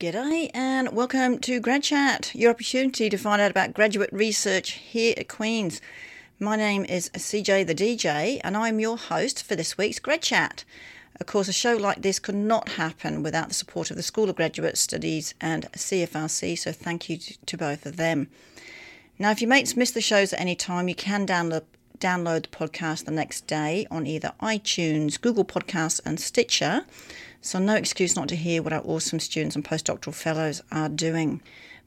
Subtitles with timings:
[0.00, 5.12] G'day and welcome to Grad Chat, your opportunity to find out about graduate research here
[5.18, 5.82] at Queen's.
[6.38, 10.64] My name is CJ the DJ and I'm your host for this week's Grad Chat.
[11.20, 14.30] Of course, a show like this could not happen without the support of the School
[14.30, 18.28] of Graduate Studies and CFRC, so thank you to both of them.
[19.18, 21.64] Now, if your mates miss the shows at any time, you can download
[22.00, 26.86] download the podcast the next day on either iTunes, Google Podcasts, and Stitcher.
[27.40, 31.40] So, no excuse not to hear what our awesome students and postdoctoral fellows are doing.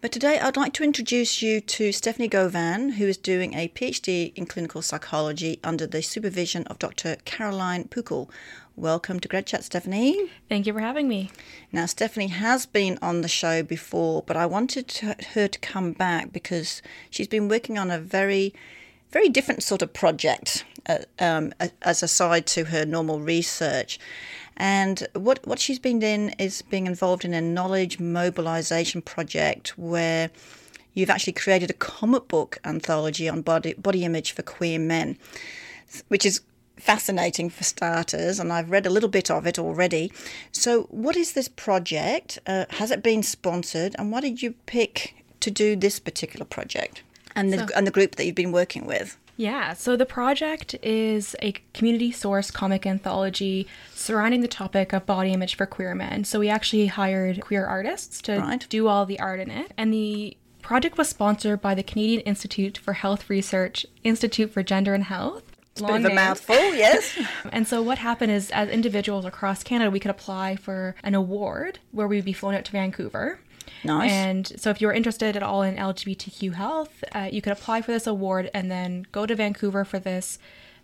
[0.04, 4.34] But today I'd like to introduce you to Stephanie Gauvin, who is doing a PhD
[4.36, 7.16] in clinical psychology under the supervision of Dr.
[7.24, 8.30] Caroline Pukall.
[8.76, 10.30] Welcome to Grad Chat, Stephanie.
[10.50, 11.32] Thank you for having me.
[11.72, 15.94] Now, Stephanie has been on the show before, but I wanted to, her to come
[15.94, 18.54] back because she's been working on a very,
[19.14, 24.00] very different sort of project uh, um, as a side to her normal research.
[24.58, 30.32] And what, what she's been doing is being involved in a knowledge mobilization project where
[30.94, 35.18] you've actually created a comic book anthology on body, body image for queer men,
[36.08, 36.42] which is
[36.78, 40.12] fascinating for starters, and I've read a little bit of it already.
[40.52, 42.40] So, what is this project?
[42.46, 47.04] Uh, has it been sponsored, and why did you pick to do this particular project
[47.36, 49.18] and the, so, and the group that you've been working with?
[49.36, 55.34] Yeah, so the project is a community source comic anthology surrounding the topic of body
[55.34, 56.24] image for queer men.
[56.24, 58.66] So we actually hired queer artists to right.
[58.70, 59.74] do all the art in it.
[59.76, 64.94] And the project was sponsored by the Canadian Institute for Health Research, Institute for Gender
[64.94, 65.44] and Health.
[65.72, 67.18] It's a bit of a mouthful, yes.
[67.52, 71.80] and so what happened is, as individuals across Canada, we could apply for an award
[71.92, 73.40] where we'd be flown out to Vancouver.
[73.84, 74.12] Nice.
[74.12, 77.92] And so, if you're interested at all in LGBTQ health, uh, you could apply for
[77.92, 80.40] this award and then go to Vancouver for this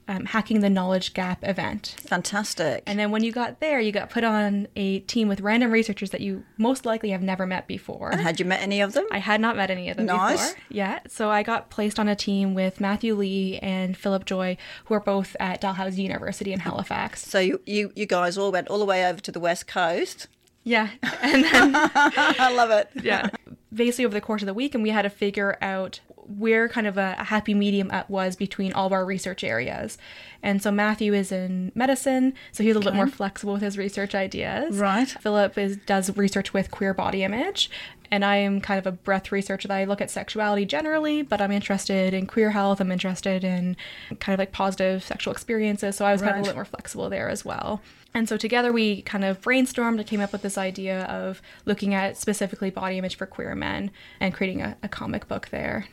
[0.10, 1.96] um, Hacking the Knowledge Gap event.
[2.08, 2.82] Fantastic.
[2.88, 6.10] And then when you got there, you got put on a team with random researchers
[6.10, 8.10] that you most likely have never met before.
[8.10, 9.06] And had you met any of them?
[9.12, 10.50] I had not met any of them nice.
[10.50, 10.64] before.
[10.70, 11.00] Yeah.
[11.08, 15.00] So I got placed on a team with Matthew Lee and Philip Joy, who are
[15.00, 17.28] both at Dalhousie University in Halifax.
[17.28, 20.28] So you, you, you guys all went all the way over to the West Coast
[20.70, 20.90] yeah.
[21.22, 22.90] And then I love it.
[23.04, 23.30] Yeah.
[23.74, 26.00] Basically over the course of the week and we had to figure out
[26.38, 29.98] where kind of a, a happy medium was between all of our research areas.
[30.44, 33.80] And so Matthew is in medicine, so he's a little bit more flexible with his
[33.80, 34.78] research ideas.
[34.78, 35.08] Right.
[35.08, 37.72] Philip is does research with queer body image,
[38.12, 41.42] and I am kind of a breadth researcher that I look at sexuality generally, but
[41.42, 42.80] I'm interested in queer health.
[42.80, 43.78] I'm interested in
[44.20, 46.30] kind of like positive sexual experiences, so I was right.
[46.30, 47.82] kind of a little more flexible there as well.
[48.14, 51.94] And so together we kind of brainstormed and came up with this idea of looking
[51.94, 55.86] at specifically body image for queer men and creating a, a comic book there.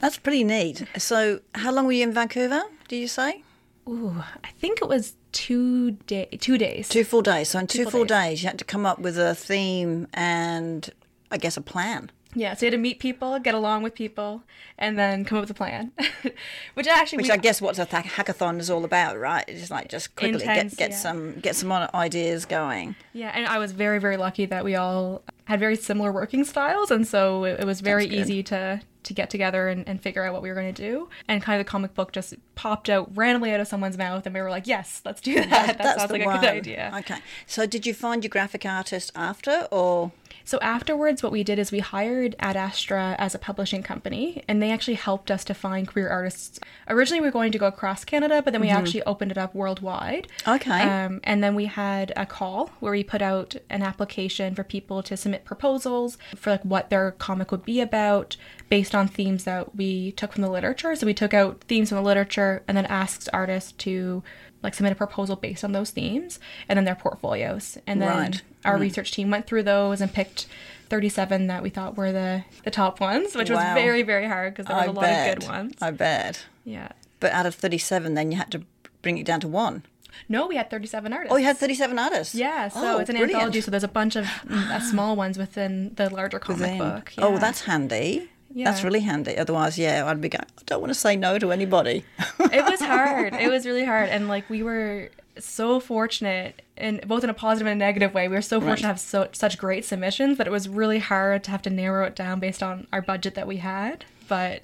[0.00, 0.84] That's pretty neat.
[0.96, 2.62] So, how long were you in Vancouver?
[2.88, 3.42] Do you say?
[3.86, 6.88] Ooh, I think it was two day, two days.
[6.88, 7.50] Two full days.
[7.50, 8.28] So in two, two full, days.
[8.28, 10.88] days, you had to come up with a theme and
[11.30, 12.10] I guess a plan.
[12.32, 14.44] Yeah, so you had to meet people, get along with people,
[14.78, 15.90] and then come up with a plan.
[16.74, 19.44] Which actually, which we, I guess what a th- hackathon is all about, right?
[19.48, 20.96] It's just like just quickly intense, get get yeah.
[20.96, 22.94] some get some ideas going.
[23.12, 26.92] Yeah, and I was very very lucky that we all had very similar working styles,
[26.92, 30.32] and so it, it was very easy to to get together and, and figure out
[30.32, 31.08] what we were going to do.
[31.26, 34.34] And kind of the comic book just popped out randomly out of someone's mouth, and
[34.34, 35.50] we were like, yes, let's do that.
[35.50, 36.36] That, that sounds like one.
[36.36, 36.92] a good idea.
[36.98, 37.18] Okay.
[37.46, 40.12] So, did you find your graphic artist after, or?
[40.50, 44.60] So afterwards, what we did is we hired Ad Astra as a publishing company, and
[44.60, 46.58] they actually helped us to find queer artists.
[46.88, 48.78] Originally, we were going to go across Canada, but then we mm-hmm.
[48.78, 50.26] actually opened it up worldwide.
[50.48, 50.82] Okay.
[50.82, 55.04] Um, and then we had a call where we put out an application for people
[55.04, 58.36] to submit proposals for like what their comic would be about,
[58.68, 60.96] based on themes that we took from the literature.
[60.96, 64.24] So we took out themes from the literature and then asked artists to
[64.62, 67.78] like submit a proposal based on those themes and then their portfolios.
[67.86, 68.42] And then right.
[68.64, 68.80] our mm.
[68.80, 70.46] research team went through those and picked
[70.88, 73.56] 37 that we thought were the, the top ones, which wow.
[73.56, 75.28] was very, very hard because there was I a lot bet.
[75.28, 75.74] of good ones.
[75.80, 76.44] I bet.
[76.64, 76.88] Yeah.
[77.20, 78.62] But out of 37, then you had to
[79.02, 79.84] bring it down to one.
[80.28, 81.32] No, we had 37 artists.
[81.32, 82.34] Oh, you had 37 artists?
[82.34, 83.34] Yeah, so oh, it's an brilliant.
[83.36, 86.78] anthology, so there's a bunch of uh, small ones within the larger comic within.
[86.78, 87.12] book.
[87.18, 87.34] Oh, yeah.
[87.34, 88.28] Oh, that's handy.
[88.52, 88.64] Yeah.
[88.64, 89.36] That's really handy.
[89.36, 92.04] Otherwise, yeah, I'd be going, I don't want to say no to anybody.
[92.40, 93.34] it was hard.
[93.34, 94.08] It was really hard.
[94.08, 98.28] And like we were so fortunate in both in a positive and a negative way.
[98.28, 98.80] We were so fortunate right.
[98.80, 102.06] to have so, such great submissions that it was really hard to have to narrow
[102.06, 104.04] it down based on our budget that we had.
[104.28, 104.62] But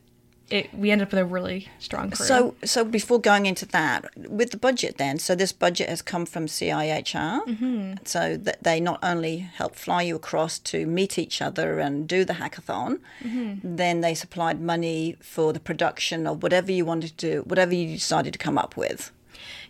[0.51, 2.25] it we ended up with a really strong crew.
[2.25, 6.27] So so before going into that, with the budget then, so this budget has come
[6.27, 7.45] from CIHR.
[7.47, 7.95] Mm-hmm.
[8.05, 12.25] So that they not only help fly you across to meet each other and do
[12.25, 13.77] the hackathon, mm-hmm.
[13.77, 17.95] then they supplied money for the production of whatever you wanted to do, whatever you
[17.95, 19.11] decided to come up with.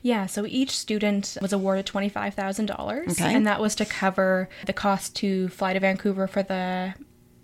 [0.02, 3.34] Yeah, so each student was awarded $25,000 Okay.
[3.34, 6.94] and that was to cover the cost to fly to Vancouver for the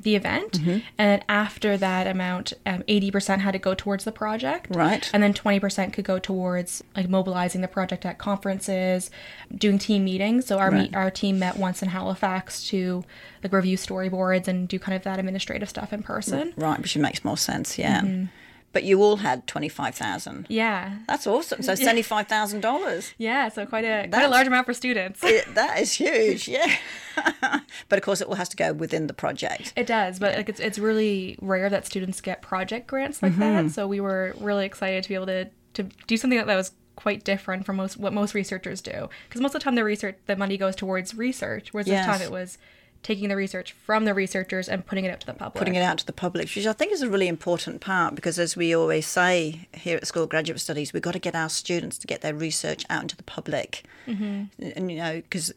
[0.03, 0.53] the event.
[0.53, 0.71] Mm-hmm.
[0.71, 4.67] And then after that amount, um, 80% had to go towards the project.
[4.71, 5.09] Right.
[5.13, 9.11] And then 20% could go towards like mobilizing the project at conferences,
[9.55, 10.47] doing team meetings.
[10.47, 10.83] So our Right.
[10.83, 13.05] meet, our team met once in Halifax to
[13.43, 16.53] like review storyboards and do kind of that administrative stuff in person.
[16.57, 18.01] Right, which makes more sense, yeah.
[18.01, 18.25] Mm-hmm.
[18.73, 20.47] But you all had 25,000.
[20.49, 20.99] Yeah.
[21.07, 21.61] That's awesome.
[21.63, 21.73] So
[22.33, 23.15] $75,000.
[23.19, 25.23] Yeah, so quite a quite a large amount for students.
[25.23, 26.77] It- that is huge, yeah.
[27.89, 29.73] but of course, it all has to go within the project.
[29.77, 33.41] It does, but like it's it's really rare that students get project grants like Mm-hmm.
[33.67, 33.71] that.
[33.73, 36.73] So we were really excited to be able to to do something that, that was
[36.97, 39.09] quite different from most what most researchers do.
[39.29, 42.07] Because most of the time the research the money goes towards research, whereas Yes.
[42.07, 42.59] this time it was
[43.03, 45.59] taking the research from the researchers and putting it out to the public.
[45.59, 48.39] Putting it out to the public, which I think is a really important part because,
[48.39, 51.49] as we always say here at School of Graduate Studies, we've got to get our
[51.49, 53.85] students to get their research out into the public.
[54.07, 54.71] Mm-hmm.
[54.77, 55.53] And, you know, because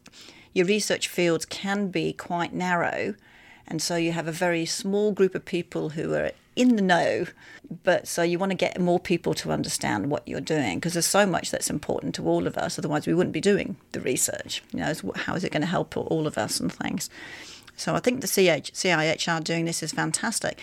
[0.52, 3.14] your research fields can be quite narrow.
[3.68, 7.26] And so you have a very small group of people who are in the know.
[7.84, 11.06] But so you want to get more people to understand what you're doing because there's
[11.06, 12.78] so much that's important to all of us.
[12.78, 14.62] Otherwise, we wouldn't be doing the research.
[14.72, 17.10] You know, how is it going to help all of us and things?
[17.76, 20.58] So I think the CH, CIHR doing this is fantastic.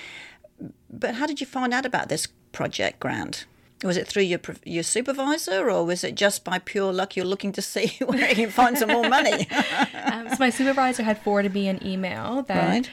[0.90, 3.46] But how did you find out about this project grant?
[3.83, 7.51] Was it through your your supervisor, or was it just by pure luck you're looking
[7.53, 9.47] to see where you can find some more money?
[10.13, 12.89] Um, so my supervisor had forwarded me an email that Right.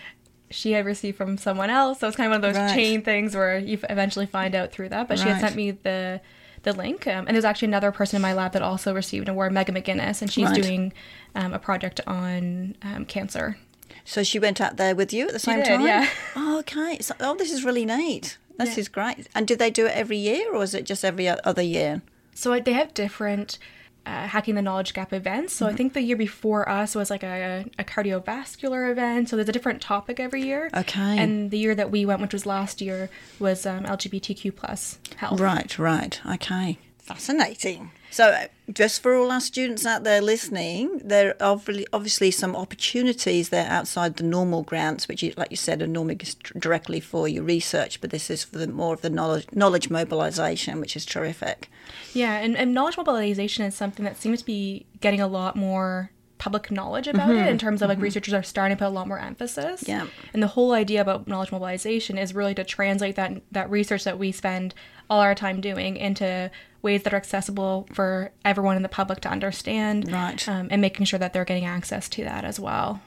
[0.51, 2.01] she had received from someone else.
[2.01, 2.75] So it's kind of one of those Right.
[2.75, 5.07] chain things where you eventually find out through that.
[5.09, 6.21] But she had sent me the
[6.63, 9.33] the link, um, and there's actually another person in my lab that also received an
[9.33, 10.63] award, Megan McGinnis, and she's Right.
[10.63, 10.93] doing
[11.35, 13.57] um, a project on um, cancer.
[14.05, 15.81] so she went out there with you at the same did, time.
[15.87, 16.07] yeah.
[16.37, 16.99] Oh, okay.
[17.01, 18.37] So, oh, this is really neat.
[18.61, 18.81] This Yeah.
[18.81, 19.29] is great.
[19.35, 22.03] And did they do it every year, or is it just every other year?
[22.35, 23.59] So they have different
[24.07, 25.55] uh, hacking the knowledge gap events.
[25.55, 25.65] Mm-hmm.
[25.65, 29.29] So I think the year before us was like a, a cardiovascular event.
[29.29, 30.71] So there's a different topic every year.
[30.75, 31.19] Okay.
[31.19, 35.39] And the year that we went, which was last year, was um, LGBTQ plus health.
[35.39, 36.19] Right, right.
[36.35, 36.79] Okay.
[36.99, 37.91] Fascinating.
[38.11, 41.61] So, just for all our students out there listening, there are
[41.93, 46.19] obviously, some opportunities there outside the normal grants, which, like you said, are normally
[46.59, 50.81] directly for your research, but this is for the more of the knowledge, knowledge mobilization,
[50.81, 51.71] which is terrific.
[52.13, 56.11] Yeah, and, and knowledge mobilization is something that seems to be getting a lot more
[56.41, 57.49] public knowledge about it mm-hmm.
[57.49, 58.05] in terms of like mm-hmm.
[58.05, 59.85] researchers are starting to put a lot more emphasis.
[59.87, 60.07] Yeah.
[60.33, 64.19] And the whole idea about knowledge mobilization is really to translate that that research that
[64.19, 64.75] we spend
[65.11, 66.51] all our time doing into
[66.83, 70.11] ways that are accessible for everyone in the public to understand.
[70.11, 70.49] Right.
[70.49, 73.03] Um, and making sure that they're getting access to that as well.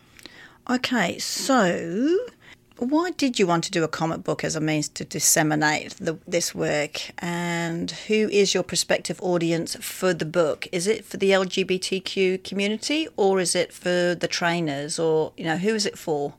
[0.69, 2.19] Okay, so
[2.77, 6.17] why did you want to do a comic book as a means to disseminate the,
[6.27, 7.11] this work?
[7.19, 10.67] And who is your prospective audience for the book?
[10.71, 15.57] Is it for the LGBTQ community or is it for the trainers or, you know,
[15.57, 16.33] who is it for?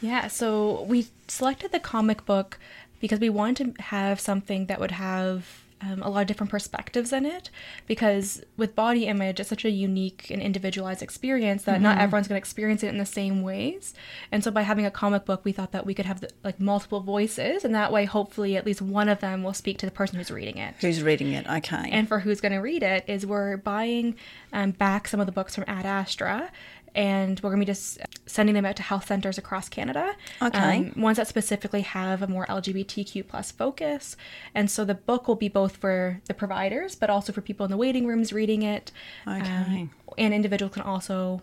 [0.00, 2.58] Yeah, so we selected the comic book
[3.04, 7.12] because we wanted to have something that would have um, a lot of different perspectives
[7.12, 7.50] in it.
[7.86, 12.38] Because with body image, it's such a unique and individualized experience that not everyone's going
[12.38, 13.92] to experience it in the same ways.
[14.32, 16.58] And so by having a comic book, we thought that we could have the, like
[16.58, 19.92] multiple voices, and that way, hopefully, at least one of them will speak to the
[19.92, 20.74] person who's reading it.
[20.80, 21.46] Who's reading it?
[21.46, 21.90] Okay.
[21.92, 24.16] And for who's going to read it, is we're buying
[24.54, 26.50] um, back some of the books from Ad Astra.
[26.94, 30.14] And we're going to be just sending them out to health centers across Canada.
[30.40, 30.92] Okay.
[30.94, 34.16] Um, ones that specifically have a more LGBTQ plus focus.
[34.54, 37.70] And so the book will be both for the providers, but also for people in
[37.70, 38.92] the waiting rooms reading it.
[39.26, 39.40] Okay.
[39.40, 41.42] Um, and individuals can also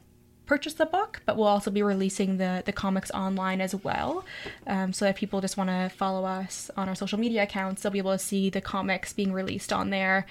[0.51, 4.25] purchase the book, but we'll also be releasing the, the comics online as well.
[4.67, 7.91] Um, so if people just want to follow us on our social media accounts, they'll
[7.91, 10.25] be able to see the comics being released on there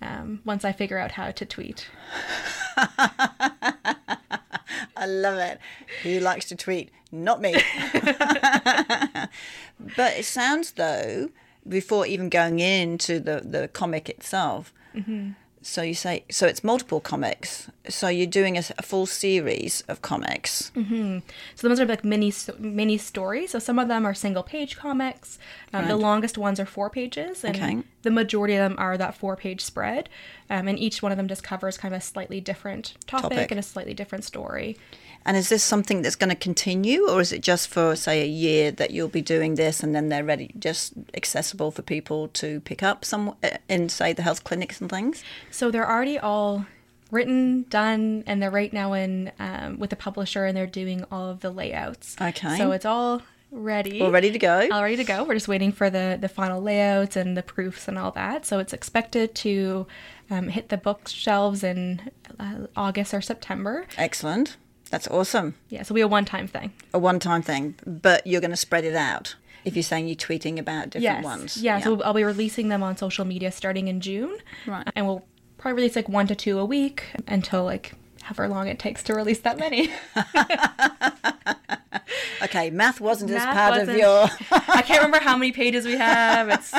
[0.00, 1.88] um, once I figure out how to tweet.
[5.04, 5.58] I love it.
[6.02, 6.90] Who likes to tweet?
[7.12, 7.52] Not me.
[9.96, 11.28] but it sounds though,
[11.68, 15.32] before even going into the, the comic itself, mm-hmm.
[15.66, 17.70] So you say, so it's multiple comics.
[17.88, 20.70] So you're doing a, a full series of comics.
[20.74, 21.20] So
[21.62, 23.50] the ones are like mini mini stories.
[23.52, 25.38] So some of them are single page comics.
[25.72, 27.78] Um, The longest ones are four pages, and Okay.
[28.02, 30.08] the majority of them are that four page spread.
[30.50, 33.50] Um, and each one of them just covers kind of a slightly different topic, Topic.
[33.50, 34.76] and a slightly different story.
[35.26, 38.26] And is this something that's going to continue, or is it just for, say, a
[38.26, 42.60] year that you'll be doing this and then they're ready, just accessible for people to
[42.60, 43.34] pick up some
[43.68, 45.24] in, say, the health clinics and things?
[45.50, 46.66] So they're already all
[47.10, 51.30] written, done, and they're right now in um, with a publisher, and they're doing all
[51.30, 52.16] of the layouts.
[52.20, 52.58] Okay.
[52.58, 54.02] So it's all ready.
[54.02, 54.68] All ready to go?
[54.70, 55.24] all ready to go.
[55.24, 58.44] We're just waiting for the the final layouts and the proofs and all that.
[58.44, 59.86] So it's expected to
[60.30, 63.86] um, hit the bookshelves in uh, August or September.
[63.96, 64.56] Excellent.
[64.90, 65.54] That's awesome.
[65.70, 66.72] Yeah, so we a one time thing.
[66.92, 70.14] A one time thing, but you're going to spread it out if you're saying you're
[70.16, 71.24] tweeting about different Yes.
[71.24, 71.56] ones.
[71.56, 74.36] Yeah, yeah, so I'll be releasing them on social media starting in June.
[74.66, 74.86] Right.
[74.94, 75.24] And we'll
[75.58, 79.14] probably release like one to two a week until like however long it takes to
[79.14, 79.90] release that many.
[82.42, 84.28] Okay, math wasn't as part of wasn't- your.
[84.50, 86.48] I can't remember how many pages we have.
[86.50, 86.72] It's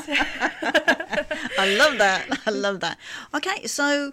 [1.57, 2.27] I love that.
[2.45, 2.99] I love that.
[3.33, 4.11] Okay, so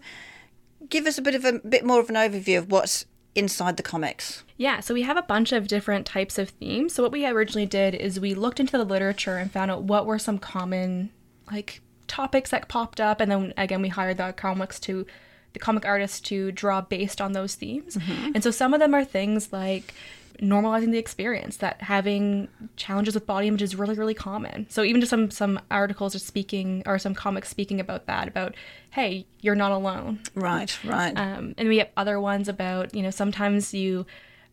[0.89, 3.83] give us a bit of a bit more of an overview of what's inside the
[3.83, 4.45] comics.
[4.57, 6.95] Yeah, so we have a bunch of different types of themes.
[6.95, 10.07] So what we originally did is we looked into the literature and found out what
[10.07, 11.11] were some common
[11.51, 15.07] like topics that popped up and then again we hired the comics to
[15.55, 17.97] the comic artists to draw based on those themes.
[17.97, 18.33] Mm-hmm.
[18.35, 19.95] And so some of them are things like
[20.41, 24.67] normalizing the experience that having challenges with body image is really really common.
[24.69, 28.55] So even just some some articles are speaking or some comics speaking about that about
[28.91, 30.21] hey, you're not alone.
[30.35, 31.17] Right, right.
[31.17, 34.07] Um, and we have other ones about, you know, sometimes you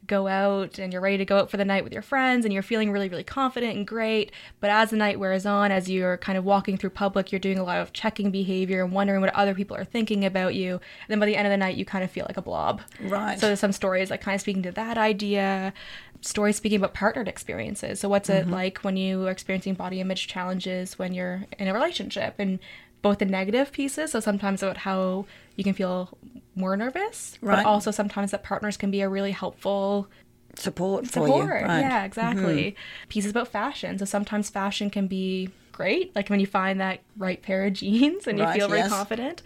[0.07, 2.53] go out and you're ready to go out for the night with your friends and
[2.53, 4.31] you're feeling really, really confident and great.
[4.59, 7.59] But as the night wears on, as you're kind of walking through public, you're doing
[7.59, 10.73] a lot of checking behavior and wondering what other people are thinking about you.
[10.73, 12.81] And then by the end of the night, you kind of feel like a blob.
[12.99, 13.39] Right.
[13.39, 15.73] So there's some stories like kind of speaking to that idea.
[16.21, 17.99] Stories speaking about partnered experiences.
[17.99, 18.53] So what's it mm-hmm.
[18.53, 22.59] like when you are experiencing body image challenges when you're in a relationship and
[23.01, 25.25] both the negative pieces, so sometimes about how
[25.55, 26.17] you can feel
[26.59, 27.57] more nervous, Right.
[27.57, 30.07] but also sometimes that partners can be a really helpful
[30.55, 31.43] support for you.
[31.43, 31.63] Right.
[31.63, 31.79] Mm-hmm.
[31.79, 32.75] Yeah, exactly.
[33.07, 33.97] Pieces about fashion.
[33.97, 38.27] So sometimes fashion can be great, like when you find that right pair of jeans
[38.27, 38.89] and you Right, feel very yes.
[38.89, 39.41] confident.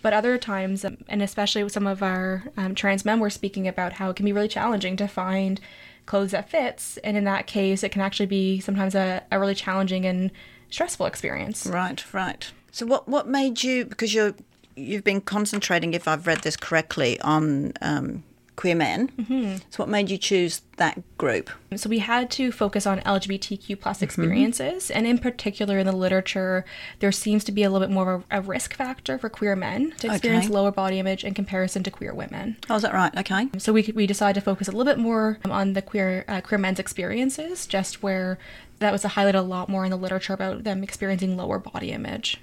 [0.00, 3.66] But other times, um, and especially with some of our um, trans men, we're speaking
[3.68, 5.60] about how it can be really challenging to find
[6.06, 6.98] clothes that fits.
[6.98, 10.30] And in that case, it can actually be sometimes a, a really challenging and
[10.70, 11.66] stressful experience.
[11.66, 12.50] Right, right.
[12.70, 14.34] So what what made you because you're
[14.76, 18.22] you've been concentrating, if I've read this correctly, on um,
[18.56, 19.08] queer men.
[19.18, 19.56] Mm-hmm.
[19.70, 21.50] So what made you choose that group?
[21.76, 24.04] So we had to focus on LGBTQ plus Mm-hmm.
[24.04, 26.64] experiences, and in particular in the literature,
[27.00, 29.92] there seems to be a little bit more of a risk factor for queer men
[29.98, 30.54] to experience Okay.
[30.54, 32.56] lower body image in comparison to queer women.
[32.70, 33.16] Oh, is that right?
[33.18, 33.48] Okay.
[33.58, 36.58] So we we decided to focus a little bit more on the queer uh, queer
[36.58, 38.38] men's experiences, just where
[38.78, 42.38] that was highlighted a lot more in the literature about them experiencing lower body image.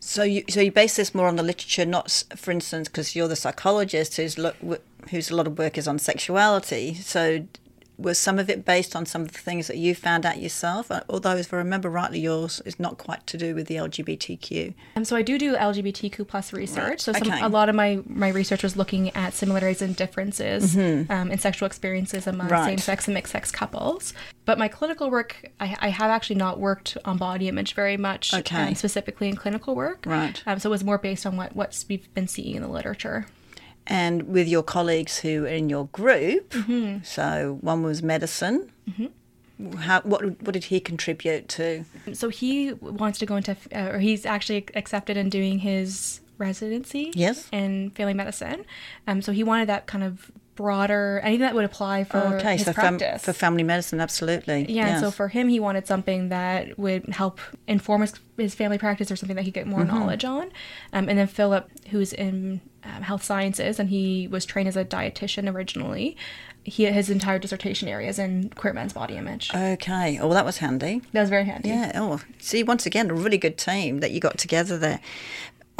[0.00, 3.28] So you so you base this more on the literature, not for instance because you're
[3.28, 4.56] the psychologist who's look
[5.10, 6.94] whose a lot of work is on sexuality.
[6.94, 7.46] So
[8.00, 10.90] was some of it based on some of the things that you found out yourself?
[10.90, 14.74] Uh, Although, if I remember rightly, yours is not quite to do with the LGBTQ.
[14.96, 17.00] Um, so I do do LGBTQ plus research.
[17.00, 17.40] So some, Okay.
[17.40, 21.66] a lot of my my research was looking at similarities and differences um, in sexual
[21.66, 22.54] experiences among Mm-hmm.
[22.54, 22.66] Right.
[22.70, 24.14] same sex and mixed sex couples.
[24.46, 28.32] But my clinical work, I, I have actually not worked on body image very much,
[28.34, 28.68] Okay.
[28.68, 30.04] um, specifically in clinical work.
[30.06, 30.42] Right.
[30.46, 33.26] Um, so it was more based on what what we've been seeing in the literature.
[33.90, 36.50] And with your colleagues who are in your group.
[36.50, 37.02] Mm-hmm.
[37.02, 38.70] So one was medicine.
[39.80, 41.84] How, what what did he contribute to?
[42.14, 47.12] So he wants to go into, uh, or he's actually accepted in doing his residency.
[47.14, 47.46] Yes.
[47.52, 48.64] In family medicine.
[49.06, 52.64] Um, so he wanted that kind of broader, anything that would apply for okay, his
[52.64, 54.66] so fam- for family medicine, absolutely.
[54.68, 58.76] yeah, and so for him, he wanted something that would help inform his, his family
[58.76, 59.94] practice or something that he could get more Mm-hmm.
[59.98, 60.50] knowledge on.
[60.92, 64.84] Um, and then Philip, who's in um, health sciences and he was trained as a
[64.84, 66.16] dietitian originally,
[66.64, 69.50] he his entire dissertation area is in queer men's body image.
[69.54, 70.18] Okay.
[70.18, 71.02] Oh, well, that was handy.
[71.12, 71.68] that was very handy.
[71.68, 71.92] Yeah.
[71.94, 75.00] Oh, see, once again, a really good team that you got together there.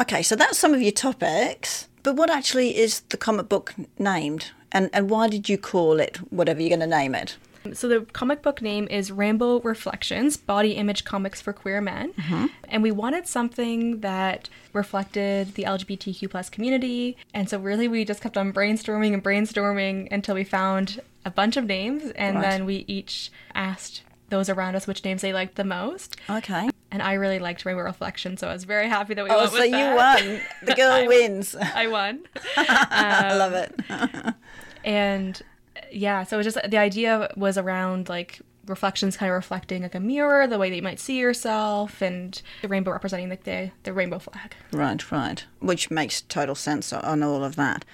[0.00, 1.88] Okay, so that's some of your topics.
[2.02, 6.16] But what actually is the comic book named, and and why did you call it
[6.30, 7.36] whatever you're going to name it?
[7.74, 12.46] So the comic book name is Rainbow Reflections: Body Image Comics for Queer Men, mm-hmm.
[12.68, 17.16] and we wanted something that reflected the LGBTQ plus community.
[17.34, 21.56] And so really, we just kept on brainstorming and brainstorming until we found a bunch
[21.56, 22.42] of names, and Right.
[22.50, 26.16] then we each asked those around us which names they liked the most.
[26.30, 26.70] Okay.
[26.92, 29.50] And I really liked Rainbow Reflection, so I was very happy that we Oh, went
[29.52, 30.40] so with you won.
[30.62, 31.54] The girl wins.
[31.54, 32.20] I won.
[32.56, 34.34] I love um, it.
[34.84, 35.42] and
[35.90, 39.94] yeah so it was just the idea was around like reflections kind of reflecting like
[39.94, 43.70] a mirror the way that you might see yourself and the rainbow representing like the,
[43.82, 45.44] the rainbow flag Right, right.
[45.60, 47.84] Which makes total sense on all of that.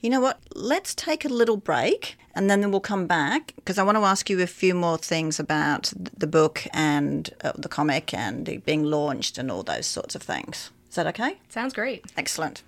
[0.00, 0.38] You know what?
[0.54, 4.30] Let's take a little break and then we'll come back because I want to ask
[4.30, 9.38] you a few more things about the book and uh, the comic and being launched
[9.38, 10.70] and all those sorts of things.
[10.88, 11.38] Is that okay?
[11.48, 12.62] sounds great Excellent.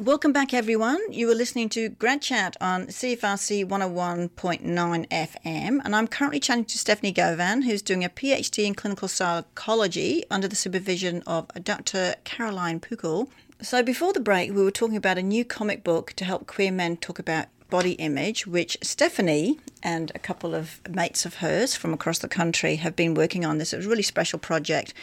[0.00, 1.00] Welcome back, everyone.
[1.10, 6.78] You are listening to Grad Chat on CFRC 101.9 FM, and I'm currently chatting to
[6.78, 12.14] Stephanie Gauvin, who's doing a PhD in clinical psychology under the supervision of Dr.
[12.22, 13.26] Caroline Pukall.
[13.60, 16.70] So, before the break, we were talking about a new comic book to help queer
[16.70, 21.92] men talk about body image, which Stephanie and a couple of mates of hers from
[21.94, 23.58] across the country have been working on.
[23.58, 24.94] This is a really special project.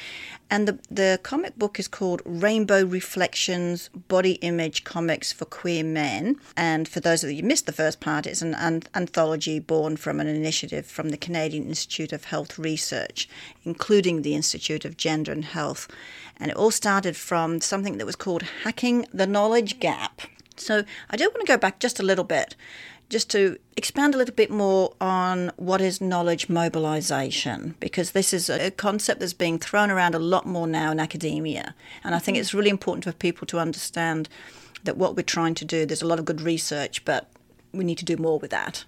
[0.50, 6.36] And the, the comic book is called Rainbow Reflections Body Image Comics for Queer Men.
[6.56, 9.98] And for those of you who missed the first part, it's an, an anthology born
[9.98, 13.28] from an initiative from the Canadian Institute of Health Research,
[13.64, 15.88] including the Institute of Gender and Health.
[16.38, 20.22] And it all started from something that was called Hacking the Knowledge Gap.
[20.58, 22.56] So I do want to go back just a little bit,
[23.10, 28.50] just to expand a little bit more on what is knowledge mobilization, because this is
[28.50, 31.76] a concept that's being thrown around a lot more now in academia.
[32.04, 32.42] And I think mm-hmm.
[32.42, 34.30] it's really important for people to understand
[34.84, 37.30] that what we're trying to do, there's a lot of good research, but
[37.74, 38.86] we need to do more with that.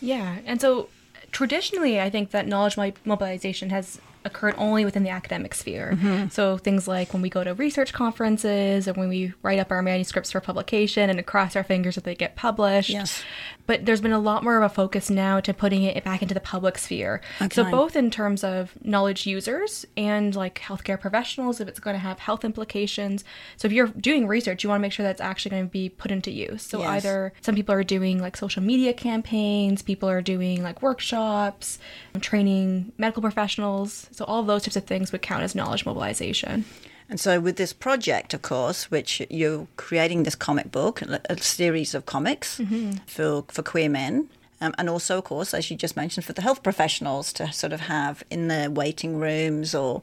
[0.00, 0.38] Yeah.
[0.44, 0.88] And so
[1.32, 5.92] traditionally, I think that knowledge mobilization has occurred only within the academic sphere.
[5.94, 6.28] Mm-hmm.
[6.28, 9.82] So things like when we go to research conferences or when we write up our
[9.82, 12.90] manuscripts for publication and cross our fingers that they get published.
[12.90, 13.22] Yes.
[13.66, 16.34] But there's been a lot more of a focus now to putting it back into
[16.34, 17.20] the public sphere.
[17.40, 17.54] Okay.
[17.54, 22.00] So both in terms of knowledge users and like healthcare professionals, if it's going to
[22.00, 23.24] have health implications.
[23.56, 25.88] So if you're doing research, you want to make sure that's actually going to be
[25.88, 26.62] put into use.
[26.62, 26.88] So yes.
[26.88, 31.78] either some people are doing like social media campaigns, people are doing like workshops,
[32.20, 34.08] training medical professionals.
[34.16, 36.64] So all those types of things would count as knowledge mobilization.
[37.08, 41.94] And so, with this project, of course, which you're creating this comic book, a series
[41.94, 42.92] of comics mm-hmm.
[43.06, 44.28] for, for queer men,
[44.60, 47.72] um, and also, of course, as you just mentioned, for the health professionals to sort
[47.72, 50.02] of have in their waiting rooms or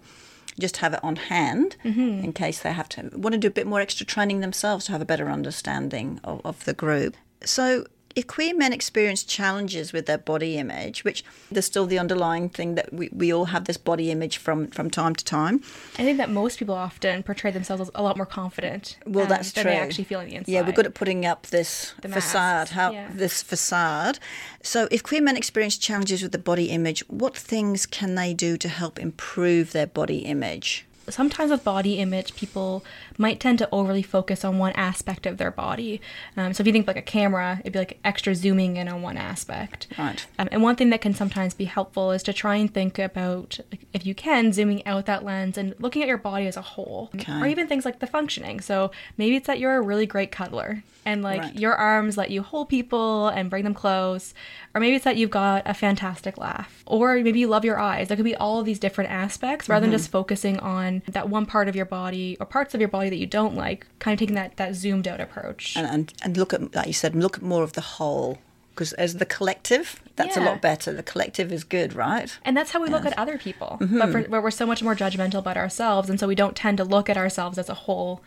[0.60, 2.24] just have it on hand mm-hmm.
[2.24, 4.92] in case they have to want to do a bit more extra training themselves to
[4.92, 7.18] have a better understanding of, of the group.
[7.44, 12.50] So, if queer men experience challenges with their body image, which there's still the underlying
[12.50, 15.62] thing that we, we all have this body image from from time to time.
[15.98, 18.98] I think that most people often portray themselves as a lot more confident.
[19.06, 19.72] Well, um, that's than true.
[19.72, 20.52] they actually feel on the inside.
[20.52, 22.70] Yeah, we're good at putting up this facade.
[22.70, 23.10] How yeah.
[23.14, 24.20] this facade.
[24.62, 28.58] So, if queer men experience challenges with the body image, what things can they do
[28.58, 30.86] to help improve their body image?
[31.10, 32.84] Sometimes with body image, people
[33.18, 36.02] might tend to overly focus on one aspect of their body.
[36.38, 39.02] Um, so if you think like a camera, it'd be like extra zooming in on
[39.02, 39.88] one aspect.
[39.98, 40.26] Right.
[40.40, 43.60] Um, and one thing that can sometimes be helpful is to try and think about,
[43.92, 47.10] if you can, zooming out that lens and looking at your body as a whole,
[47.16, 47.40] okay.
[47.40, 48.60] or even things like the functioning.
[48.60, 51.60] So maybe it's that you're a really great cuddler and like right.
[51.60, 54.34] your arms let you hold people and bring them close
[54.74, 58.08] or maybe it's that you've got a fantastic laugh or maybe you love your eyes
[58.08, 59.92] there could be all of these different aspects rather mm-hmm.
[59.92, 63.10] than just focusing on that one part of your body or parts of your body
[63.10, 66.38] that you don't like kind of taking that that zoomed out approach and and, and
[66.38, 68.38] look at like you said look at more of the whole
[68.74, 70.44] because as the collective, that's yeah.
[70.44, 70.92] a lot better.
[70.94, 72.36] The collective is good, right?
[72.44, 72.94] And that's how we yes.
[72.94, 73.78] look at other people.
[73.80, 74.00] Mm-hmm.
[74.00, 76.84] But for, we're so much more judgmental about ourselves, and so we don't tend to
[76.84, 78.22] look at ourselves as a whole.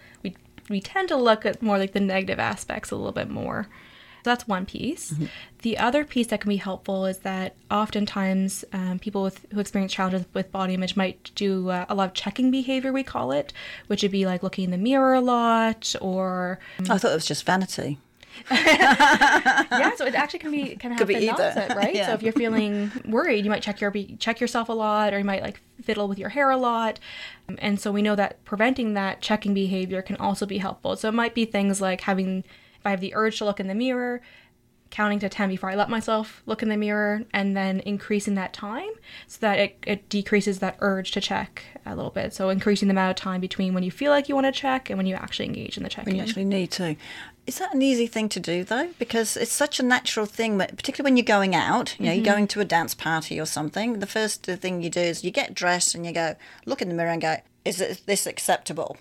[0.68, 3.68] We tend to look at more like the negative aspects a little bit more.
[4.24, 5.12] So that's one piece.
[5.12, 5.26] Mm-hmm.
[5.62, 9.92] The other piece that can be helpful is that oftentimes um, people with, who experience
[9.92, 13.52] challenges with body image might do uh, a lot of checking behavior, we call it,
[13.86, 16.58] which would be like looking in the mirror a lot or.
[16.90, 17.98] I thought it was just vanity.
[18.50, 21.94] yeah, so it actually can be can Could the opposite, right?
[21.94, 22.06] Yeah.
[22.06, 25.24] So if you're feeling worried, you might check your check yourself a lot, or you
[25.24, 26.98] might like fiddle with your hair a lot.
[27.58, 30.96] And so we know that preventing that checking behavior can also be helpful.
[30.96, 33.68] So it might be things like having if I have the urge to look in
[33.68, 34.20] the mirror,
[34.90, 38.52] counting to 10 before I let myself look in the mirror and then increasing that
[38.52, 38.90] time
[39.26, 42.32] so that it, it decreases that urge to check a little bit.
[42.32, 44.88] So increasing the amount of time between when you feel like you want to check
[44.90, 46.12] and when you actually engage in the checking.
[46.12, 46.96] When you actually need to.
[47.46, 48.90] Is that an easy thing to do though?
[48.98, 52.24] Because it's such a natural thing, but particularly when you're going out, you know, mm-hmm.
[52.24, 55.30] you're going to a dance party or something, the first thing you do is you
[55.30, 58.96] get dressed and you go, look in the mirror and go, is this acceptable?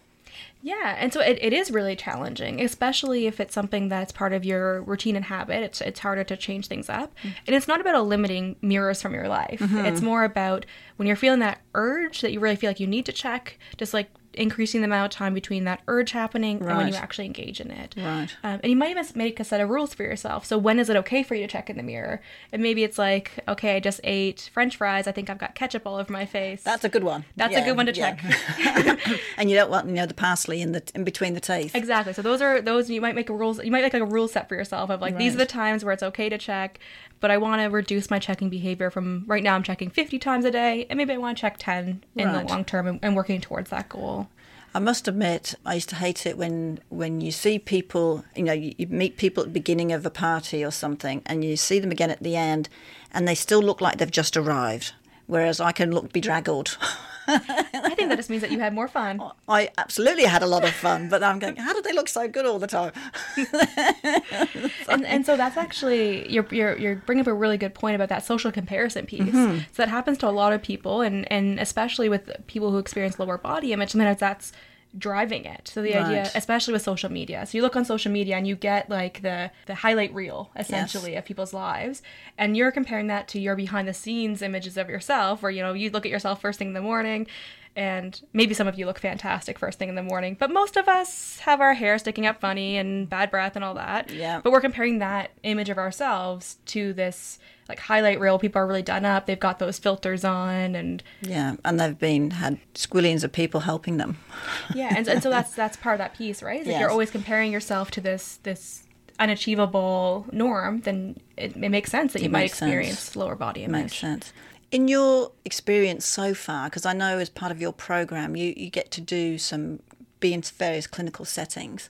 [0.61, 4.43] Yeah, and so it, it is really challenging, especially if it's something that's part of
[4.43, 5.61] your routine and habit.
[5.61, 7.13] It's, it's harder to change things up.
[7.19, 7.29] Mm-hmm.
[7.45, 9.59] And it's not about eliminating mirrors from your life.
[9.59, 9.85] Mm-hmm.
[9.85, 13.05] It's more about when you're feeling that urge that you really feel like you need
[13.05, 16.69] to check, just like increasing the amount of time between that urge happening right.
[16.69, 17.95] and when you actually engage in it.
[17.97, 18.27] Right.
[18.43, 20.45] Um, and you might even make a set of rules for yourself.
[20.45, 22.21] So when is it okay for you to check in the mirror?
[22.51, 25.07] And maybe it's like, okay, I just ate French fries.
[25.07, 26.63] I think I've got ketchup all over my face.
[26.63, 27.25] That's a good one.
[27.35, 28.21] That's yeah, a good one to check.
[28.57, 28.95] Yeah.
[29.37, 31.75] and you don't want you know the parsley in the in between the teeth.
[31.75, 32.13] Exactly.
[32.13, 33.63] So those are those you might make a rules.
[33.63, 35.19] You might make like a rule set for yourself of like right.
[35.19, 36.79] these are the times where it's okay to check
[37.19, 40.45] but I want to reduce my checking behavior from right now I'm checking 50 times
[40.45, 42.47] a day and maybe I want to check 10 in right.
[42.47, 44.29] the long term and, and, working towards that goal.
[44.73, 48.53] I must admit, I used to hate it when when you see people, you know,
[48.53, 51.79] you, you meet people at the beginning of a party or something, and you see
[51.79, 52.67] them again at the end,
[53.13, 54.91] and they still look like they've just arrived,
[55.27, 56.77] whereas I can look bedraggled.
[57.27, 59.21] I think that just means that you had more fun.
[59.47, 62.27] I absolutely had a lot of fun, but I'm going, how do they look so
[62.27, 62.91] good all the time?
[64.89, 68.09] and, and so that's actually you're, you're you're bringing up a really good point about
[68.09, 69.21] that social comparison piece.
[69.21, 69.59] Mm-hmm.
[69.59, 73.19] So that happens to a lot of people, and and especially with people who experience
[73.19, 73.91] lower body image.
[73.91, 74.51] Sometimes that's
[74.97, 75.67] driving it.
[75.73, 78.55] So the idea, especially with social media, so you look on social media and you
[78.55, 82.01] get like the the highlight reel essentially of people's lives,
[82.37, 85.73] and you're comparing that to your behind the scenes images of yourself, where you know
[85.73, 87.27] you look at yourself first thing in the morning.
[87.75, 90.87] And maybe some of you look fantastic first thing in the morning, but most of
[90.87, 94.09] us have our hair sticking up funny and bad breath and all that.
[94.11, 94.39] Yeah.
[94.41, 98.39] But we're comparing that image of ourselves to this like highlight reel.
[98.39, 99.25] People are really done up.
[99.25, 103.97] They've got those filters on, and Yeah, and they've been had squillions of people helping
[103.97, 104.19] them.
[104.75, 106.61] yeah, and, and so that's that's part of that piece, right?
[106.61, 106.79] If Yes.
[106.79, 108.83] you're always comparing yourself to this this
[109.19, 112.69] unachievable norm, then it, it makes sense that you might makes sense.
[112.69, 113.81] experience lower body image.
[113.83, 114.33] Makes sense.
[114.71, 118.69] In your experience so far, because I know as part of your program, you, you
[118.69, 119.79] get to do some
[120.19, 121.89] be in various clinical settings.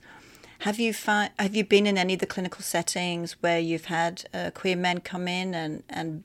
[0.60, 4.24] Have you fi- have you been in any of the clinical settings where you've had
[4.32, 6.24] uh, queer men come in and, and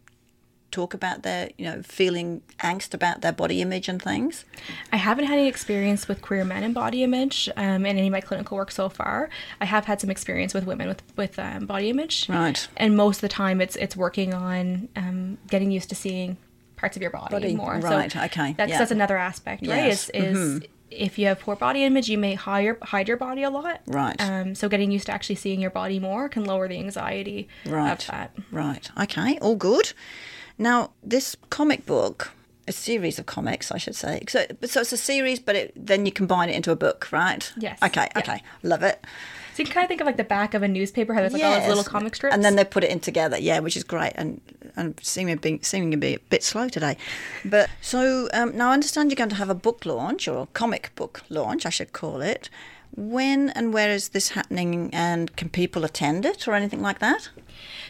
[0.71, 4.45] talk about their you know feeling angst about their body image and things?
[4.91, 8.12] I haven't had any experience with queer men in body image um, in any of
[8.12, 9.29] my clinical work so far.
[9.60, 12.67] I have had some experience with women with with um, body image, Right.
[12.77, 16.38] And most of the time, it's it's working on um, getting used to seeing
[16.77, 17.75] parts of your body, Body, more.
[17.79, 18.79] right, So okay, That's yeah.
[18.79, 19.86] that's another aspect, right?
[19.86, 20.25] Yes, Mm-hmm.
[20.36, 23.43] Is is if you have poor body image, you may hide your, hide your body
[23.43, 24.19] a lot, Right.
[24.19, 27.91] Um, so getting used to actually seeing your body more can lower the anxiety Right.
[27.93, 28.36] of that.
[28.51, 28.89] Right.
[28.99, 29.38] Okay.
[29.41, 29.93] All good.
[30.62, 32.32] Now, this comic book,
[32.67, 34.21] a series of comics, I should say.
[34.30, 37.52] So, so it's a series, but it, then you combine it into a book, right?
[37.58, 37.80] Yes.
[37.82, 38.08] Okay.
[38.15, 38.19] Yeah.
[38.19, 38.43] Okay.
[38.62, 39.04] Love it.
[39.56, 41.34] So you can kind of think of like the back of a newspaper, how there's
[41.34, 43.39] like all those little comic strips, and then they put it in together.
[43.39, 44.13] Yeah, which is great.
[44.15, 44.39] And
[44.76, 46.95] and seeming to be seeming to be a bit slow today,
[47.43, 50.45] but so um, now I understand you're going to have a book launch or a
[50.47, 52.50] comic book launch, I should call it.
[52.95, 54.89] When and where is this happening?
[54.93, 57.30] And can people attend it or anything like that?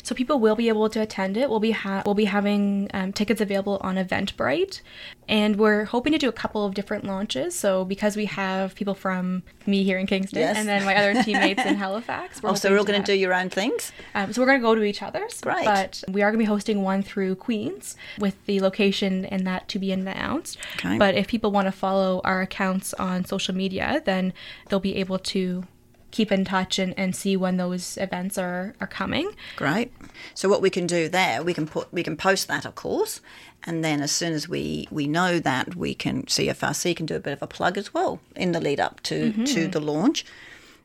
[0.04, 1.50] So people will be able to attend it.
[1.50, 4.82] We'll be ha- we'll be having um, tickets available on Eventbrite,
[5.30, 7.58] and we're hoping to do a couple of different launches.
[7.58, 10.58] So because we have people from me here in Kingston, Yes.
[10.58, 13.18] and then my other teammates in Halifax, we're Oh, so we're all going to do
[13.18, 13.92] your own things.
[14.16, 15.40] Um, so we're going to go to each other's.
[15.42, 15.66] Great.
[15.66, 19.68] But we are going to be hosting one through Queens with the location and that
[19.70, 20.58] to be announced.
[20.78, 20.98] Okay.
[20.98, 24.34] But if people want to follow our accounts on social media, then
[24.70, 25.64] they'll be able to
[26.12, 29.32] keep in touch and, and see when those events are, are coming.
[29.56, 29.92] Great.
[30.34, 33.22] So what we can do there, we can put we can post that, of course,
[33.64, 37.20] and then as soon as we we know that, we can CFRC can do a
[37.20, 39.72] bit of a plug as well in the lead up to to mm-hmm.
[39.72, 40.26] the launch.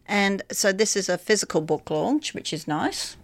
[0.09, 3.17] And so this is a physical book launch, which is nice.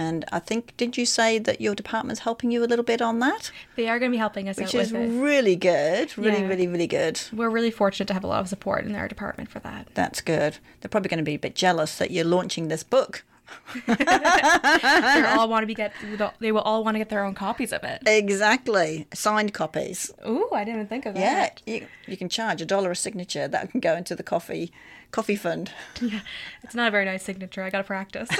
[0.00, 3.18] And I think did you say that your department's helping you a little bit on
[3.18, 6.48] that, They are going to be helping us which is really good, really Yeah.
[6.48, 7.20] really really good.
[7.32, 9.88] We're really fortunate to have a lot of support in our department for that.
[9.94, 10.56] That's good.
[10.80, 13.24] They're probably going to be a bit jealous that you're launching this book.
[13.86, 15.92] They all want to be get.
[16.40, 18.02] They will all want to get their own copies of it.
[18.06, 20.10] Exactly, signed copies.
[20.26, 21.62] Ooh, I didn't even think of Yeah, that.
[21.66, 23.46] you, you can charge a dollar a signature.
[23.48, 24.72] That can go into the coffee
[25.12, 25.72] coffee fund.
[26.00, 26.20] Yeah,
[26.62, 27.62] it's not a very nice signature.
[27.62, 28.28] I got to practice.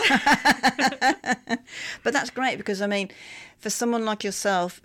[2.02, 3.10] But that's great because I mean,
[3.58, 4.80] for someone like yourself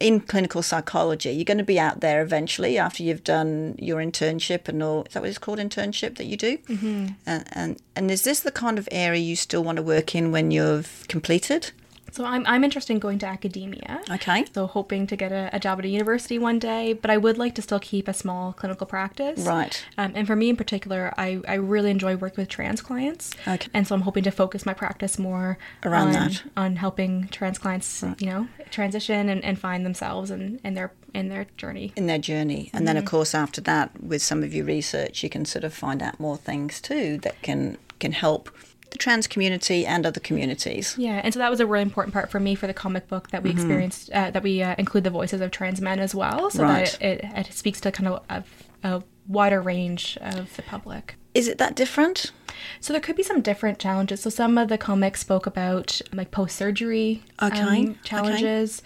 [0.00, 4.68] in clinical psychology, you're going to be out there eventually after you've done your internship
[4.68, 5.04] and all.
[5.04, 6.58] Is that what it's called, internship that you do?
[6.58, 7.06] Mm-hmm.
[7.26, 10.32] And, and and is this the kind of area you still want to work in
[10.32, 11.70] when you've completed?
[12.10, 14.00] So I'm I'm interested in going to academia.
[14.10, 14.44] Okay.
[14.54, 17.38] So hoping to get a, a job at a university one day, but I would
[17.38, 19.40] like to still keep a small clinical practice.
[19.40, 19.84] Right.
[19.98, 23.32] Um, and for me in particular, I, I really enjoy working with trans clients.
[23.46, 23.68] Okay.
[23.74, 26.42] And so I'm hoping to focus my practice more Around on, that.
[26.56, 31.28] on helping trans clients, you know, transition and, and find themselves and, and their in
[31.28, 31.92] their journey.
[31.96, 32.70] in their journey.
[32.72, 35.74] And then, of course, after that, with some of your research, you can sort of
[35.74, 38.48] find out more things too that can can help
[38.90, 40.94] the trans community and other communities.
[40.98, 43.30] Yeah, and so that was a really important part for me for the comic book
[43.30, 46.50] that we experienced, uh, that we uh, include the voices of trans men as well,
[46.50, 46.96] so Right.
[47.00, 48.44] that it, it speaks to kind of a,
[48.82, 51.14] a wider range of the public.
[51.32, 52.32] Is it that different?
[52.80, 54.20] So there could be some different challenges.
[54.22, 57.94] So some of the comics spoke about like post-surgery Okay, um, okay.
[58.02, 58.82] challenges.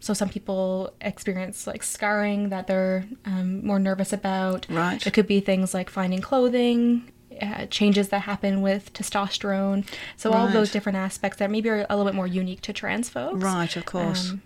[0.00, 4.66] So some people experience like scarring that they're um, more nervous about.
[4.68, 5.06] Right.
[5.06, 9.86] It could be things like finding clothing, uh, changes that happen with testosterone.
[10.16, 12.72] So all of those different aspects that maybe are a little bit more unique to
[12.72, 13.42] trans folks.
[13.42, 14.30] Right, of course.
[14.30, 14.42] Um,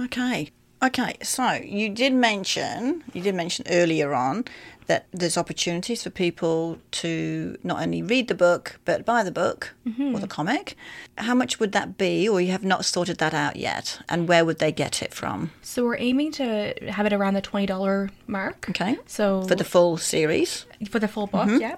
[0.00, 0.50] okay.
[0.82, 4.46] Okay, so you did mention you did mention earlier on
[4.86, 9.74] that there's opportunities for people to not only read the book but buy the book
[10.14, 10.74] or the comic.
[11.18, 14.00] How much would that be, or you have not sorted that out yet?
[14.08, 15.50] And where would they get it from?
[15.60, 18.66] So we're aiming to have it around the twenty dollar mark.
[18.70, 21.76] Okay, So for the full series, for the full book, yeah.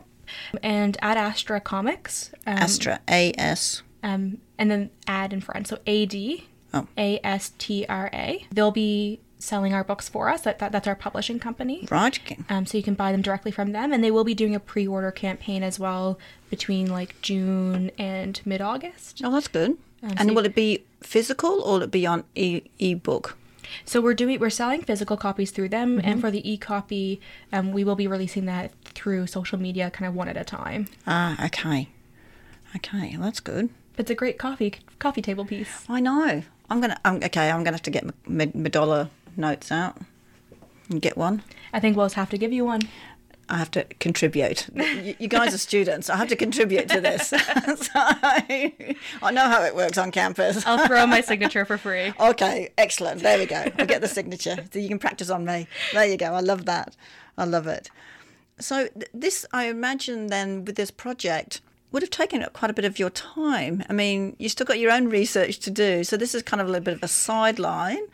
[0.63, 3.83] And Ad Astra Comics, um, Astra A S.
[4.03, 5.69] um, and then add in front.
[5.69, 6.87] So A D Oh.
[6.97, 8.47] A S T R A.
[8.51, 10.41] They'll be selling our books for us.
[10.43, 11.87] That, that that's our publishing company.
[11.91, 12.19] Right.
[12.49, 14.61] Um, so you can buy them directly from them, and they will be doing a
[14.61, 16.19] pre-order campaign as well
[16.49, 19.21] between like June and mid-August.
[19.25, 19.73] Oh, that's good.
[20.03, 23.37] Um, so and you- will it be physical or will it be on e ebook?
[23.85, 26.09] So we're doing we're selling physical copies through them, Mm-hmm.
[26.09, 27.21] and for the e-copy,
[27.53, 28.71] um, we will be releasing that
[29.03, 30.87] through social media, kind of one at a time.
[31.09, 31.89] Ah, okay.
[32.77, 33.69] Okay, that's good.
[33.99, 35.85] It's a great coffee coffee table piece.
[35.89, 36.43] I know.
[36.71, 36.99] I'm gonna.
[37.05, 39.99] I'm, okay, I'm gonna have to get my, my, dollar notes out
[40.89, 41.43] and get one.
[41.73, 42.83] I think we'll just have to give you one.
[43.49, 44.69] I have to contribute.
[44.75, 46.09] You, you guys are students.
[46.09, 47.29] I have to contribute to this.
[47.29, 47.37] so,
[47.95, 50.65] I know how it works on campus.
[50.65, 52.15] I'll throw my signature for free.
[52.19, 53.21] Okay, excellent.
[53.21, 53.65] There we go.
[53.79, 54.65] I get the signature.
[54.73, 55.67] So you can practice on me.
[55.93, 56.33] There you go.
[56.33, 56.97] I love that.
[57.37, 57.91] I love it.
[58.59, 61.61] So th- this, I imagine, then with this project,
[61.91, 63.83] would have taken up quite a bit of your time.
[63.89, 66.05] I mean, you still got your own research to do.
[66.05, 68.07] So this is kind of a little bit of a sideline.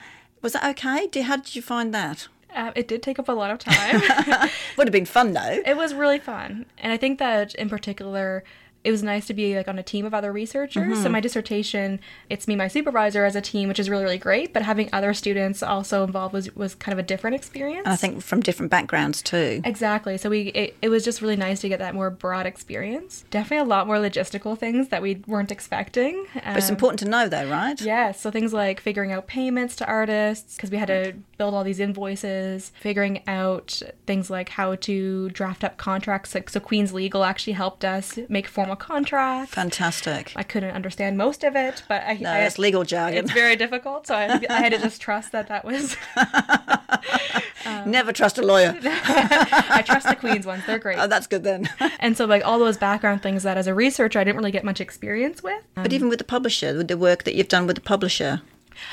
[0.42, 1.06] Was that okay?
[1.06, 2.28] Did, how did you find that?
[2.54, 4.00] Uh, it did take up a lot of time.
[4.76, 5.60] Would have been fun though.
[5.64, 8.42] it was really fun, and I think that in particular.
[8.84, 11.02] It was nice to be like on a team of other researchers.
[11.02, 14.52] So my dissertation, it's me, my supervisor as a team, which is really really great.
[14.52, 17.84] But having other students also involved was was kind of a different experience.
[17.86, 19.60] And I think from different backgrounds too.
[19.64, 20.16] Exactly.
[20.16, 23.24] So we it, it was just really nice to get that more broad experience.
[23.30, 26.26] Definitely a lot more logistical things that we weren't expecting.
[26.34, 27.80] But it's Um, important to know though, right?
[27.80, 31.64] yeah, so things like figuring out payments to artists because we had to build all
[31.64, 36.34] these invoices, figuring out things like how to draft up contracts.
[36.34, 39.54] Like, so Queen's Legal actually helped us make formal contracts.
[39.54, 40.32] Fantastic.
[40.36, 43.24] I couldn't understand most of it, but I, No, I that's legal jargon.
[43.24, 45.96] it's very difficult, so I, I had to just trust that that was.
[47.86, 48.78] Never trust a lawyer.
[48.84, 50.98] I trust the Queen's ones; they're great.
[50.98, 51.68] Oh, that's good then.
[52.00, 54.64] And so, like all those background things that as a researcher I didn't really get
[54.64, 55.62] much experience with.
[55.74, 58.40] but even with the publisher, with the work that you've done with the publisher,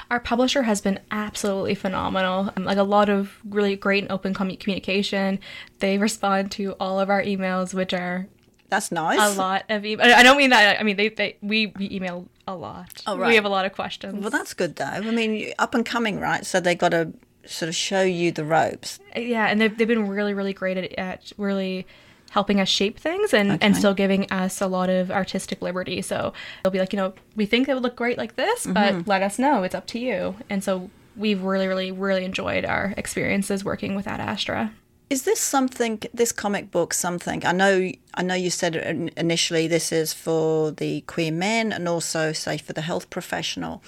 [0.10, 2.52] Our publisher has been absolutely phenomenal.
[2.58, 5.40] Um, Like a lot of really great and open communication.
[5.80, 8.28] They respond to all of our emails, which are
[8.76, 9.36] that's nice.
[9.36, 10.06] a lot of email.
[10.06, 10.80] I don't mean that.
[10.80, 13.02] I mean they, they we, we email a lot.
[13.08, 13.30] Oh, right.
[13.30, 14.22] We have a lot of questions.
[14.22, 14.86] Well, that's good though.
[14.86, 16.46] I mean, up and coming, right?
[16.46, 17.14] So they got to
[17.46, 19.00] sort of show you the ropes.
[19.16, 21.86] Uh, yeah, and they've, they've been really really great at, at really
[22.32, 26.02] helping us shape things and, and still giving us a lot of artistic liberty.
[26.02, 28.74] So they'll be like, you know, we think it would look great like this, mm-hmm.
[28.74, 29.64] but let us know.
[29.64, 30.36] It's up to you.
[30.50, 34.74] And so we've really, really, really enjoyed our experiences working with Ad Astra.
[35.10, 36.02] Is this something?
[36.14, 37.46] This comic book something?
[37.46, 37.92] I know.
[38.16, 38.76] I know you said
[39.18, 43.84] initially this is for the queer men and also say for the health professional.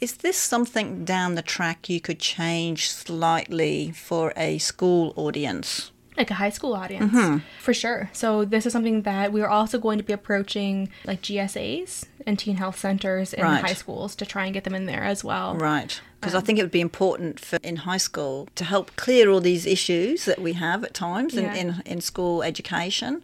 [0.00, 5.90] Is this something down the track you could change slightly for a school audience?
[6.14, 7.38] like a high school audience Mm-hmm.
[7.58, 11.22] for sure so this is something that we are also going to be approaching like
[11.22, 13.64] GSAs and teen health centers in Right.
[13.64, 15.98] high schools to try and get them in there as well Right.
[16.22, 19.40] Because I think it would be important for in high school to help clear all
[19.40, 21.52] these issues that we have at times Yeah.
[21.54, 23.22] in, in, in school education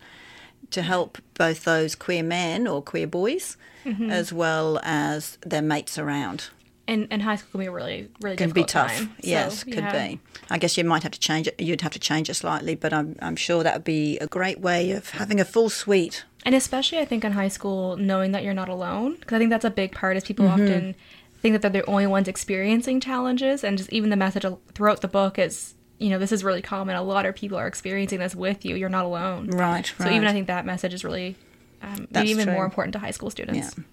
[0.72, 4.11] to help both those queer men or queer boys Mm-hmm.
[4.11, 6.50] as well as their mates around.
[6.88, 8.94] and, and high school can be a really really Can be tough.
[8.96, 9.06] time.
[9.22, 10.08] So, yes, could yeah.
[10.08, 10.20] be.
[10.50, 11.54] I guess you might have to change it.
[11.61, 14.61] You'd have to change it slightly, but I'm, I'm sure that would be a great
[14.61, 16.24] way of having a full suite.
[16.44, 19.50] and especially i think in high school knowing that you're not alone because i think
[19.50, 20.62] that's a big part is people Mm-hmm.
[20.64, 20.94] often
[21.40, 25.09] think that they're the only ones experiencing challenges and just even the message throughout the
[25.09, 28.35] book is you know this is really common a lot of people are experiencing this
[28.35, 30.09] with you you're not alone Right, right.
[30.09, 31.37] so even i think that message is really
[31.83, 32.55] um, even true.
[32.55, 33.85] more important to high school students Yeah.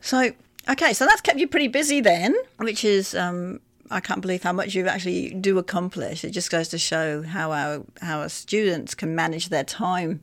[0.00, 0.30] So,
[0.70, 4.52] okay, so that's kept you pretty busy then, which is um, I can't believe how
[4.52, 6.22] much you actually do accomplish.
[6.24, 10.20] It just goes to show how our how our students can manage their time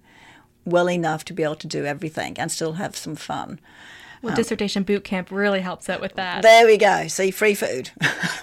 [0.64, 3.60] well enough to be able to do everything and still have some fun.
[4.26, 6.42] Well, dissertation boot camp really helps out with that.
[6.42, 7.08] There we go.
[7.08, 7.90] See, free food.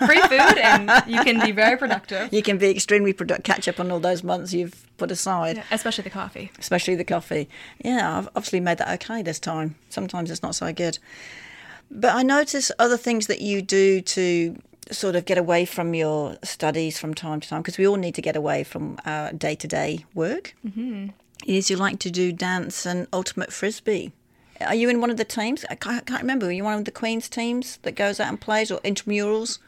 [0.07, 3.45] Free food, and you can be very productive, you can be extremely productive.
[3.45, 5.62] Catch up on all those months you've put aside.
[5.71, 6.51] especially the coffee.
[6.59, 7.49] especially the coffee.
[7.85, 9.75] Yeah, I've obviously made that okay this time.
[9.90, 10.99] Sometimes it's not so good.
[11.90, 14.57] But I notice other things that you do to
[14.90, 18.14] sort of get away from your studies from time to time, because we all need
[18.14, 20.55] to get away from our day to day work.
[20.66, 21.09] Mm-hmm.
[21.47, 24.12] Is you like to do dance and ultimate frisbee.
[24.66, 25.64] Are you in one of the teams?
[25.70, 26.46] I can't, I can't remember.
[26.46, 29.59] Are you one of the Queen's teams that goes out and plays or intramurals?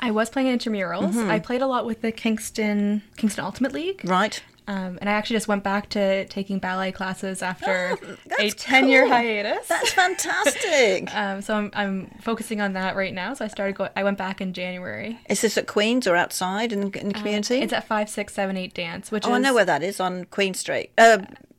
[0.00, 1.12] I was playing intramurals.
[1.12, 1.30] Mm-hmm.
[1.30, 4.00] I played a lot with the Kingston Kingston Ultimate League.
[4.04, 4.42] Right.
[4.68, 8.88] Um, and I actually just went back to taking ballet classes after Oh, a 10
[8.88, 9.12] year cool.
[9.12, 9.66] hiatus.
[9.68, 11.08] That's fantastic.
[11.14, 13.34] Um, so I'm, I'm focusing on that right now.
[13.34, 15.18] So I started going, I went back in January.
[15.28, 17.56] is this at Queen's or outside in, in the community?
[17.56, 20.90] It's at 5678 Dance, which oh, is I know where that is on Queen Street,
[20.96, 21.18] uh,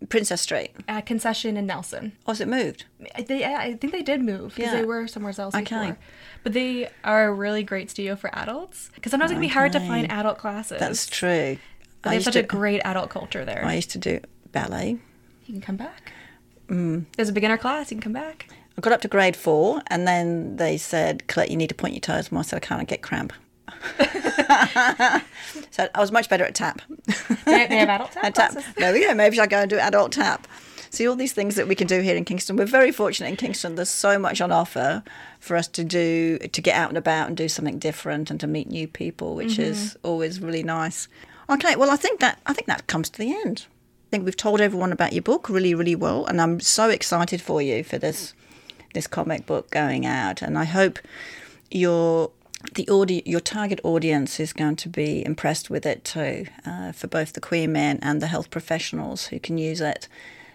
[0.09, 0.71] Princess Street.
[0.87, 2.13] a concession in Nelson.
[2.25, 2.85] Oh, has it moved?
[3.27, 4.79] They, I think they did move because Yeah.
[4.81, 5.63] they were somewhere else Okay.
[5.63, 5.97] before.
[6.43, 9.71] But they are a really great studio for adults because sometimes it can be hard
[9.73, 10.79] to find adult classes.
[10.79, 11.57] That's true.
[12.03, 13.63] They have such a great adult culture there.
[13.65, 14.19] I used to do
[14.51, 14.97] ballet.
[15.45, 16.11] You can come back.
[16.67, 17.05] Mm.
[17.15, 17.91] There's a beginner class.
[17.91, 18.49] You can come back.
[18.77, 21.93] I got up to grade four, and then they said, Colette, you need to point
[21.93, 22.39] your toes more.
[22.39, 23.33] I said, I can't I get cramp.
[25.71, 26.81] so I was much better at tap.
[27.45, 28.63] They, they have adult tap tap.
[28.77, 29.13] There we go.
[29.13, 30.47] Maybe I go and do adult tap.
[30.89, 32.55] See all these things that we can do here in Kingston.
[32.55, 33.75] We're very fortunate in Kingston.
[33.75, 35.03] There's so much on offer
[35.39, 38.47] for us to do to get out and about and do something different and to
[38.47, 41.07] meet new people, which is always really nice.
[41.49, 43.65] Okay, well I think that I think that comes to the end.
[44.07, 47.41] I think we've told everyone about your book really, really well, and I'm so excited
[47.41, 48.33] for you for this
[48.93, 50.99] this comic book going out, and I hope
[51.71, 52.31] your
[52.75, 57.07] the audi- your target audience is going to be impressed with it too, uh, for
[57.07, 60.07] both the queer men and the health professionals who can use it.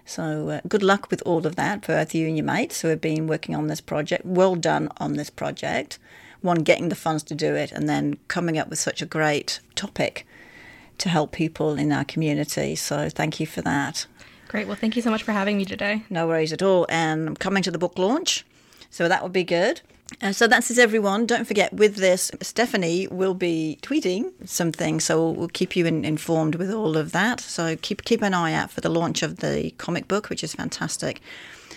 [0.07, 3.01] So uh, good luck with all of that both you and your mates who have
[3.01, 4.25] been working on this project.
[4.25, 5.99] Well done on this project.
[6.41, 9.61] One, getting the funds to do it, and then coming up with such a great
[9.75, 10.25] topic
[10.99, 12.75] to help people in our community.
[12.77, 14.07] So thank you for that.
[14.49, 14.67] Great.
[14.67, 16.05] Well, thank you so much for having me today.
[16.09, 16.87] No worries at all.
[16.89, 18.47] And I'm coming to the book launch,
[18.91, 19.83] so that would be good.
[20.23, 21.27] Uh, so that's it, everyone.
[21.27, 25.85] Don't forget, with this, Stephanie will be tweeting some things, so we'll, we'll keep you
[25.85, 27.41] in, informed with all of that.
[27.41, 30.55] So keep keep an eye out for the launch of the comic book, which is
[30.55, 31.21] fantastic.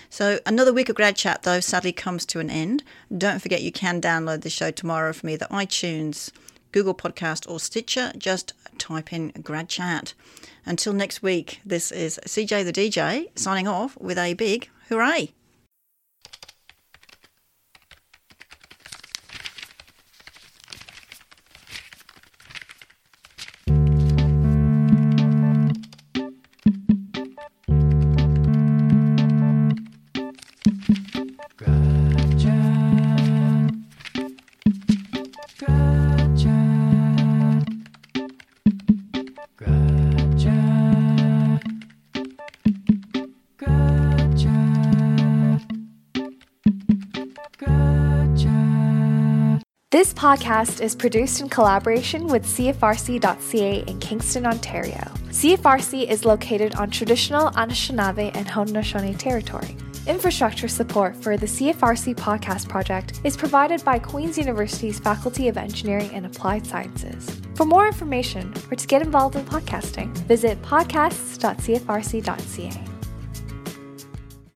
[0.10, 2.84] So another week of grad chat, though, sadly comes to an end.
[3.18, 6.32] Don't forget, you can download the show tomorrow from either iTunes,
[6.72, 8.12] Google Podcast, or Stitcher.
[8.18, 10.14] Just type in grad chat.
[10.66, 15.34] Until next week, this is CJ the DJ signing off with a big hooray.
[50.22, 55.12] Podcast is produced in collaboration with CFRC.ca in Kingston, Ontario.
[55.30, 59.76] CFRC is located on traditional Anishinaabe and Haudenosaunee territory.
[60.06, 66.12] Infrastructure support for the CFRC podcast project is provided by Queen's University's Faculty of Engineering
[66.14, 67.42] and Applied Sciences.
[67.56, 72.91] For more information or to get involved in podcasting, visit podcasts.cfrc.ca.